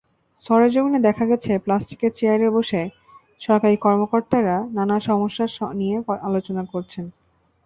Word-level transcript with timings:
সরেজমিনে 0.43 0.99
দেখা 1.07 1.25
গেছে, 1.25 1.51
প্লাস্টিকের 1.57 2.11
চেয়ারে 2.15 2.47
বসে 2.49 2.81
সরকারি 3.41 3.77
কর্মকর্তারা 3.77 4.55
নানা 4.73 4.97
সমস্যা 5.01 5.45
নিয়ে 5.73 5.95
আলোচনা 6.21 6.63
করেন। 6.65 7.05